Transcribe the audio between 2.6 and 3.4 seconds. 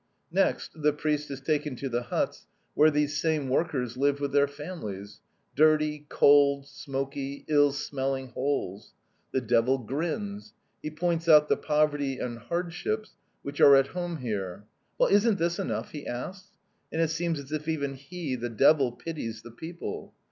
where these